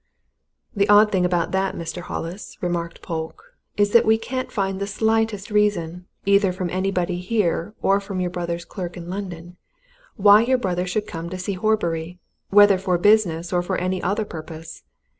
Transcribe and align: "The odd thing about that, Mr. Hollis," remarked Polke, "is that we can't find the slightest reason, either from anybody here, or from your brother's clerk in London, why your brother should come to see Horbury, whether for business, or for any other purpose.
"The 0.75 0.89
odd 0.89 1.11
thing 1.11 1.25
about 1.25 1.51
that, 1.51 1.75
Mr. 1.75 2.01
Hollis," 2.01 2.57
remarked 2.59 3.03
Polke, 3.03 3.53
"is 3.77 3.91
that 3.91 4.03
we 4.03 4.17
can't 4.17 4.51
find 4.51 4.79
the 4.81 4.87
slightest 4.87 5.51
reason, 5.51 6.07
either 6.25 6.51
from 6.51 6.71
anybody 6.71 7.19
here, 7.19 7.75
or 7.83 7.99
from 7.99 8.19
your 8.19 8.31
brother's 8.31 8.65
clerk 8.65 8.97
in 8.97 9.11
London, 9.11 9.57
why 10.15 10.41
your 10.41 10.57
brother 10.57 10.87
should 10.87 11.05
come 11.05 11.29
to 11.29 11.37
see 11.37 11.53
Horbury, 11.53 12.17
whether 12.49 12.79
for 12.79 12.97
business, 12.97 13.53
or 13.53 13.61
for 13.61 13.77
any 13.77 14.01
other 14.01 14.25
purpose. 14.25 14.81